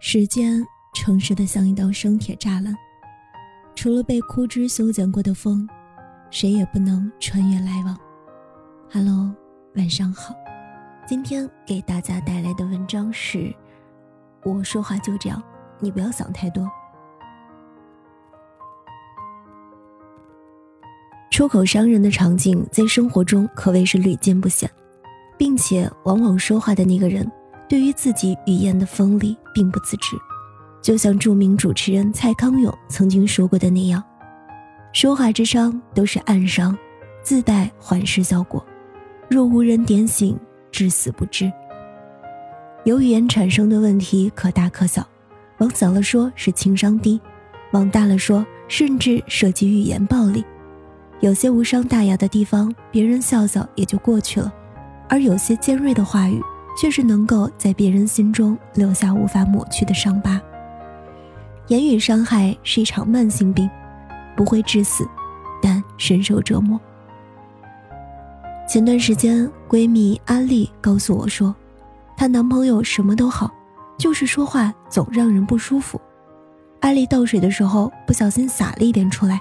[0.00, 2.72] 时间诚实的像一道生铁栅栏，
[3.74, 5.68] 除了被枯枝修剪过的风，
[6.30, 7.98] 谁也不能穿越来往。
[8.92, 9.34] Hello，
[9.74, 10.32] 晚上好，
[11.04, 13.52] 今天给大家带来的文章是：
[14.44, 15.42] 我说话就这样，
[15.80, 16.70] 你不要想太多。
[21.28, 24.70] 出口伤人的场景在生活中可谓是屡见不鲜，
[25.36, 27.28] 并且往往说话的那个人。
[27.68, 30.16] 对于自己语言的锋利并不自知，
[30.80, 34.02] 就像著名主持人蔡康永曾经说过的那样
[34.94, 36.76] ：“说话之伤都是暗伤，
[37.22, 38.64] 自带缓释效果。
[39.28, 40.38] 若无人点醒，
[40.70, 41.52] 至死不知。”
[42.84, 45.06] 由语言产生的问题可大可小，
[45.58, 47.20] 往小了说是情商低，
[47.72, 50.42] 往大了说甚至涉及语言暴力。
[51.20, 54.50] 有些无伤大雅的地方，别人笑笑也就过去了；
[55.06, 56.40] 而有些尖锐的话语。
[56.78, 60.40] 却是能够在别人心中留下无法抹去的伤疤。
[61.66, 63.68] 言语伤害是一场慢性病，
[64.36, 65.04] 不会致死，
[65.60, 66.80] 但深受折磨。
[68.68, 71.52] 前段时间，闺蜜安利告诉我说，
[72.16, 73.52] 她男朋友什么都好，
[73.98, 76.00] 就是说话总让人不舒服。
[76.78, 79.40] 安利倒水的时候不小心洒了一点出来，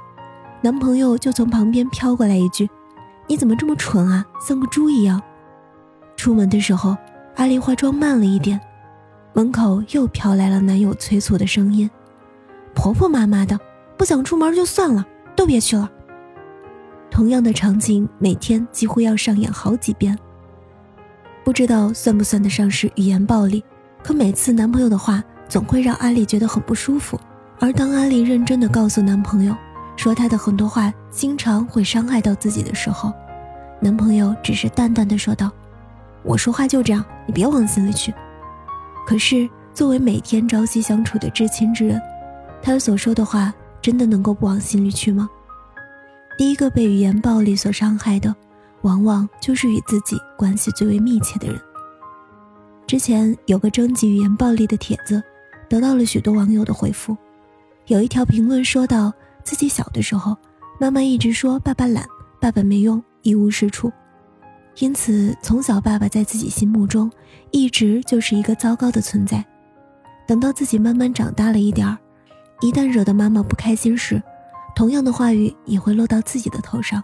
[0.61, 2.67] 男朋友就从旁边飘过来一句
[3.27, 5.21] ：“你怎么这么蠢啊，像个猪一样。”
[6.17, 6.97] 出门的时候。
[7.37, 8.59] 阿丽化妆慢了一点，
[9.33, 11.87] 门口又飘来了男友催促的声音
[12.73, 13.57] ：“婆婆妈妈的，
[13.95, 15.87] 不想出门就算了，都别去了。”
[17.11, 20.17] 同样的场景每天几乎要上演好几遍。
[21.43, 23.63] 不知道算不算得上是语言暴力，
[24.03, 27.19] 可每次男朋友的话总会让阿丽觉得很不舒服。
[27.59, 29.55] 而当阿丽认真的告诉男朋友，
[29.95, 33.13] 说她的很多话经常会伤害到自己的时候，
[33.79, 35.51] 男朋友只是淡淡的说道。
[36.27, 38.13] 我说话就这样，你别往心里去。
[39.07, 42.01] 可是作为每天朝夕相处的至亲之人，
[42.61, 45.29] 他所说的话真的能够不往心里去吗？
[46.37, 48.35] 第一个被语言暴力所伤害的，
[48.81, 51.57] 往往就是与自己关系最为密切的人。
[52.85, 55.23] 之前有个征集语言暴力的帖子，
[55.69, 57.15] 得到了许多网友的回复。
[57.85, 59.13] 有一条评论说到，
[59.45, 60.35] 自己小的时候，
[60.77, 62.05] 妈妈一直说爸爸懒，
[62.41, 63.89] 爸爸没用，一无是处。
[64.79, 67.11] 因此，从小爸爸在自己心目中
[67.51, 69.43] 一直就是一个糟糕的存在。
[70.27, 71.97] 等到自己慢慢长大了一点儿，
[72.61, 74.21] 一旦惹得妈妈不开心时，
[74.75, 77.01] 同样的话语也会落到自己的头上。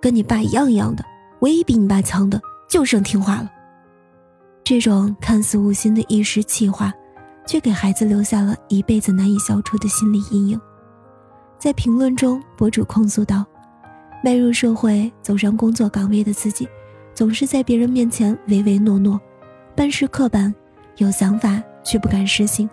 [0.00, 1.02] 跟你爸一样一样的，
[1.40, 3.50] 唯一比你爸强的就剩听话了。
[4.62, 6.92] 这种看似无心的一时气话，
[7.46, 10.60] 却给孩子留下了一辈子难以消除的心理阴影。
[11.58, 13.46] 在评论中，博主控诉道。
[14.24, 16.68] 迈入社会，走上工作岗位的自己，
[17.12, 19.20] 总是在别人面前唯唯诺诺，
[19.74, 20.54] 办事刻板，
[20.98, 22.70] 有想法却不敢实行，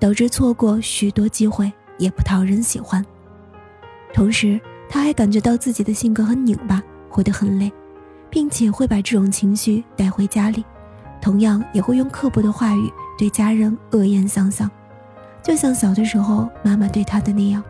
[0.00, 3.04] 导致错过许多机会，也不讨人喜欢。
[4.14, 7.70] 同时，他还感觉到自己的性格很拧巴，活得很累，
[8.30, 10.64] 并且会把这种情绪带回家里，
[11.20, 14.70] 同样也会用刻薄的话语对家人恶言相向，
[15.42, 17.62] 就像小的时候妈妈对他的那样。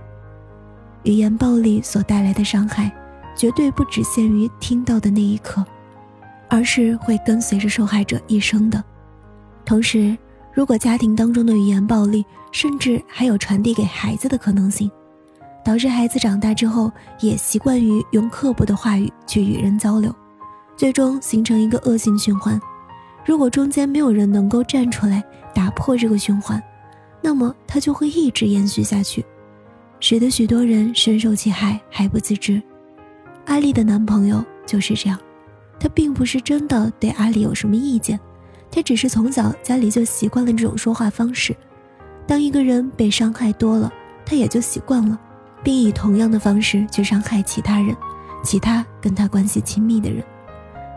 [1.02, 2.92] 语言暴力所带来的伤害。
[3.38, 5.64] 绝对不只限于听到的那一刻，
[6.48, 8.82] 而是会跟随着受害者一生的。
[9.64, 10.18] 同时，
[10.52, 14.90] 如果家庭当中的语言暴力，甚至还有传递给孩子的可能性，
[15.64, 16.90] 导致孩子长大之后
[17.20, 20.12] 也习惯于用刻薄的话语去与人交流，
[20.76, 22.60] 最终形成一个恶性循环。
[23.24, 25.22] 如果中间没有人能够站出来
[25.54, 26.60] 打破这个循环，
[27.22, 29.24] 那么它就会一直延续下去，
[30.00, 32.60] 使得许多人深受其害还不自知。
[33.48, 35.18] 阿丽的男朋友就是这样，
[35.80, 38.20] 他并不是真的对阿丽有什么意见，
[38.70, 41.56] 他只是从小家里就习惯了这种说话方式。
[42.26, 43.90] 当一个人被伤害多了，
[44.26, 45.18] 他也就习惯了，
[45.64, 47.96] 并以同样的方式去伤害其他人，
[48.44, 50.22] 其他跟他关系亲密的人。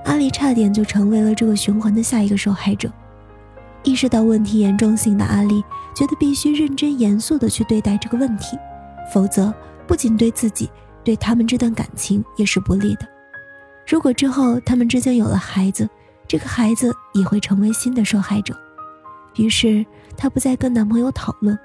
[0.04, 2.92] 阿丽差点就成为了这个循环的下一个受害者。
[3.84, 5.64] 意识到问题严重性的阿丽，
[5.96, 8.58] 觉得必须认真严肃地去对待这个问题，
[9.14, 9.54] 否则
[9.88, 10.70] 不仅对自己。
[11.04, 13.08] 对他们这段感情也是不利的。
[13.88, 15.90] 如果之后他们之间有了孩子，
[16.28, 18.56] 这个孩子也会成为新的受害者。
[19.36, 21.58] 于是她不再跟男朋友讨论，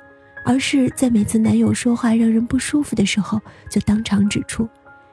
[0.44, 3.41] 而是在每次男友说话让人不舒服的时候，
[3.71, 4.69] 就当场指出，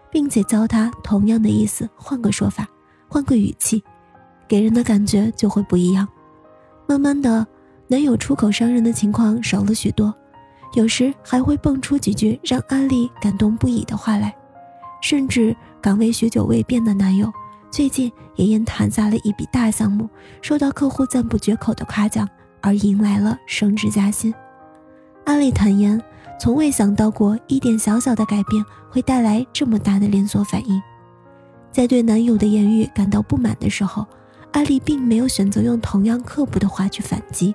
[0.09, 2.67] 并且教他同样的意思，换个说法，
[3.07, 3.83] 换个语气，
[4.47, 6.07] 给人的感觉就会不一样。
[6.87, 7.45] 慢慢的，
[7.87, 10.13] 男友出口伤人的情况少了许多。
[10.73, 14.33] 有时还会蹦出几句让安利感动不已的话来，
[15.01, 17.31] 甚至岗位许久未变的男友，
[17.69, 20.09] 最近也因谈下了一笔大项目，
[20.41, 22.27] 受到客户赞不绝口的夸奖
[22.61, 24.33] 而迎来了升职加薪。
[25.25, 26.01] 阿丽坦言，
[26.39, 30.81] 从未想到过一点小小的改变会带来这么大的连锁反应。
[31.71, 34.05] 在对男友的言语感到不满的时候，
[34.53, 37.53] 阿丽并没有选择用同样刻薄的话去反击，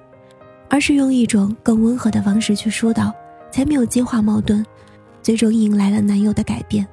[0.69, 3.13] 而是用一种更温和的方式去疏导，
[3.51, 4.65] 才没有激化矛盾，
[5.23, 6.87] 最终迎来了男友的改变。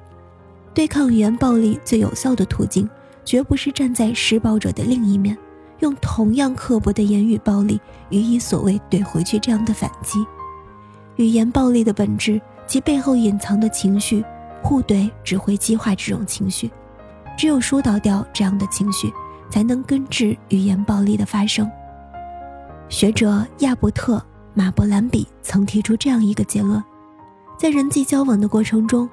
[0.72, 2.88] 对抗语言暴力最有效的途径，
[3.24, 5.36] 绝不是站在施暴者的另一面，
[5.80, 7.80] 用同样刻薄的言语暴力
[8.10, 10.18] 予以所谓怼回去这样的反击。
[11.16, 14.24] 语言暴力的本质，其背后隐藏的情绪，
[14.62, 16.70] 互怼只会激化这种情绪。
[17.38, 19.12] 只有疏导掉这样的情绪，
[19.50, 21.70] 才能根治语言暴力的发生。
[22.88, 24.16] 学者亚伯特·
[24.54, 26.82] 马伯兰比曾提出这样一个结论：
[27.58, 29.08] 在人际交往的过程中，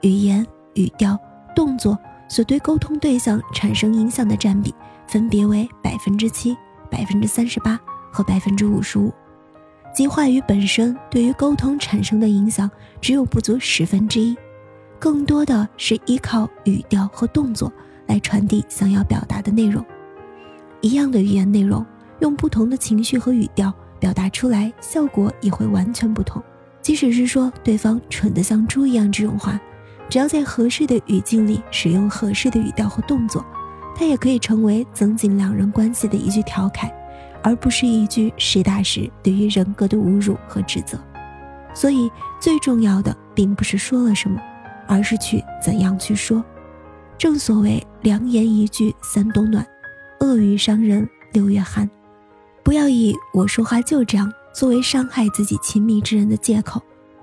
[0.00, 0.44] 语言、
[0.74, 1.18] 语调、
[1.54, 4.74] 动作所对沟通对象产生影响的占比，
[5.06, 6.56] 分别为百分之七、
[6.90, 7.78] 百分之三十八
[8.10, 9.12] 和百分之五十五。
[9.94, 14.34] 即话语本身对于沟通产生的影响，只有不足十分之一。
[14.98, 17.70] 更多的是依靠语调和动作
[18.06, 19.84] 来传递想要表达的内容。
[20.80, 21.84] 一样的语言内容，
[22.20, 26.42] 用不同的情绪和语调表达出来，效果也会完全不同。
[26.80, 29.60] 即使是说对方蠢得像猪一样这种话，
[30.08, 33.44] 只要在合适的语境里使用合适的语调和动作，
[33.96, 36.90] 它也可以成为增进两人关系的一句调侃，
[37.42, 40.98] 而不是一句实打实对于人格的侮辱和指责。
[41.74, 42.10] 所以，
[42.40, 44.40] 最重要的并不是说了什么。
[44.90, 46.42] 而是去怎样去说，
[47.18, 49.62] 正所谓良言一句三冬暖，
[50.20, 51.86] 恶语伤人六月寒。
[52.68, 56.82] 不要以我说话就这样作为伤害自己亲密之人的借口，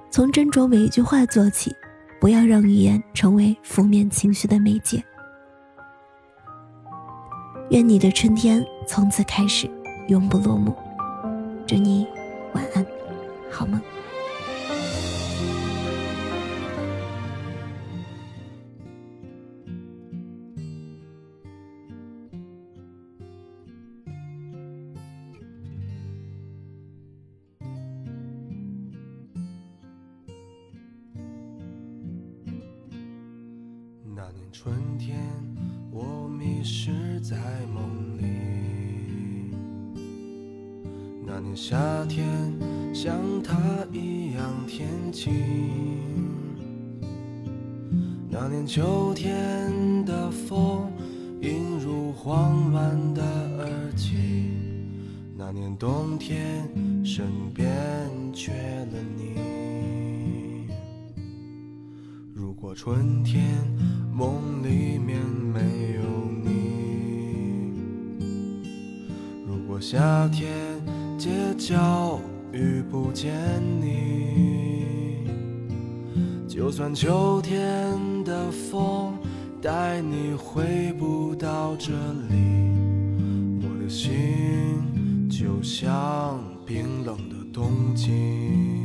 [0.09, 1.71] 从斟酌每一句话做起，
[2.19, 5.03] 不要让语言成为负面情绪的媒介。
[7.69, 9.69] 愿你的春天从此开始
[10.07, 10.75] 永不落幕。
[11.68, 12.07] 祝你
[12.53, 12.83] 晚安，
[13.51, 13.80] 好梦。
[36.65, 37.38] 是在
[37.71, 38.25] 梦里。
[41.23, 42.25] 那年夏天，
[42.91, 43.56] 像他
[43.94, 45.31] 一样天晴。
[48.27, 50.91] 那年秋天的风，
[51.39, 53.21] 映入慌乱的
[53.59, 54.50] 耳际。
[55.38, 56.67] 那年冬天，
[57.06, 57.69] 身边
[58.33, 59.44] 缺了你。
[62.45, 63.44] 如果春天。
[64.13, 65.19] 梦里面
[65.51, 65.59] 没
[65.95, 66.03] 有
[66.44, 67.74] 你。
[69.47, 70.53] 如果夏天
[71.18, 72.21] 街角
[72.53, 73.33] 遇不见
[73.81, 75.27] 你，
[76.47, 79.18] 就算秋天的风
[79.59, 81.91] 带你回不到这
[82.30, 82.36] 里，
[83.59, 88.84] 我的心就像冰冷的冬季。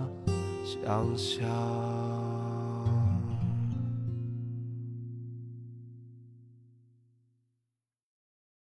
[0.83, 2.10] 想象。